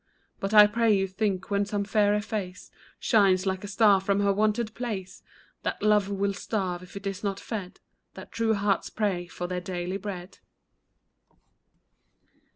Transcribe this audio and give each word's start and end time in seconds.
But 0.39 0.51
I 0.51 0.65
pray 0.65 0.91
you 0.97 1.05
think 1.07 1.51
when 1.51 1.63
some 1.63 1.83
fairer 1.83 2.21
face 2.21 2.71
Shines 2.97 3.45
like 3.45 3.63
a 3.63 3.67
star 3.67 4.01
from 4.01 4.19
her 4.21 4.33
wonted 4.33 4.73
place, 4.73 5.21
That 5.61 5.83
love 5.83 6.09
will 6.09 6.33
starve 6.33 6.81
if 6.81 6.95
it 6.97 7.05
is 7.05 7.23
not 7.23 7.39
fed; 7.39 7.79
That 8.15 8.31
true 8.31 8.55
hearts 8.55 8.89
pray 8.89 9.27
for 9.27 9.45
their 9.45 9.61
daily 9.61 9.97
bread. 9.97 10.39